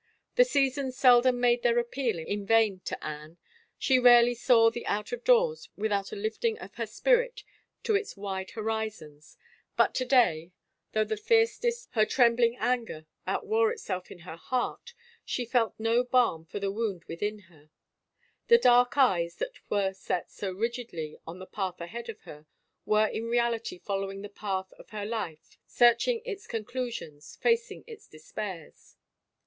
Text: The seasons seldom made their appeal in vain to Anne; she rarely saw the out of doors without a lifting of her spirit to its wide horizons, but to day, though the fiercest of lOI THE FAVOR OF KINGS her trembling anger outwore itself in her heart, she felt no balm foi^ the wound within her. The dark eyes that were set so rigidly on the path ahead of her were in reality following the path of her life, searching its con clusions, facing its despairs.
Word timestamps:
The 0.33 0.45
seasons 0.45 0.97
seldom 0.97 1.39
made 1.39 1.61
their 1.61 1.77
appeal 1.77 2.17
in 2.17 2.43
vain 2.43 2.79
to 2.85 3.03
Anne; 3.05 3.37
she 3.77 3.99
rarely 3.99 4.33
saw 4.33 4.71
the 4.71 4.83
out 4.87 5.11
of 5.11 5.23
doors 5.23 5.69
without 5.77 6.11
a 6.11 6.15
lifting 6.15 6.57
of 6.57 6.73
her 6.73 6.87
spirit 6.87 7.43
to 7.83 7.93
its 7.93 8.17
wide 8.17 8.49
horizons, 8.49 9.37
but 9.77 9.93
to 9.93 10.05
day, 10.05 10.53
though 10.93 11.03
the 11.03 11.17
fiercest 11.17 11.59
of 11.59 11.63
lOI 11.63 11.69
THE 11.69 11.75
FAVOR 11.75 11.75
OF 11.75 11.91
KINGS 11.91 11.91
her 11.91 12.15
trembling 12.15 12.57
anger 12.57 13.05
outwore 13.27 13.71
itself 13.71 14.09
in 14.09 14.19
her 14.21 14.37
heart, 14.37 14.95
she 15.23 15.45
felt 15.45 15.75
no 15.79 16.03
balm 16.03 16.45
foi^ 16.47 16.59
the 16.61 16.71
wound 16.71 17.03
within 17.07 17.37
her. 17.41 17.69
The 18.47 18.57
dark 18.57 18.97
eyes 18.97 19.35
that 19.35 19.59
were 19.69 19.93
set 19.93 20.31
so 20.31 20.51
rigidly 20.51 21.19
on 21.27 21.37
the 21.37 21.45
path 21.45 21.79
ahead 21.79 22.09
of 22.09 22.21
her 22.21 22.47
were 22.87 23.05
in 23.05 23.25
reality 23.25 23.77
following 23.77 24.23
the 24.23 24.29
path 24.29 24.73
of 24.79 24.89
her 24.89 25.05
life, 25.05 25.59
searching 25.67 26.23
its 26.25 26.47
con 26.47 26.65
clusions, 26.65 27.37
facing 27.37 27.83
its 27.85 28.07
despairs. 28.07 28.95